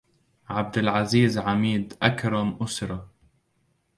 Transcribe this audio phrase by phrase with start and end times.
[0.49, 3.09] عبد العزيز عميد أكرم أسرة